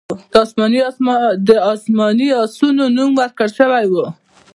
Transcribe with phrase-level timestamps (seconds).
[1.47, 3.95] د اسماني آسونو نوم ورکړل شوی و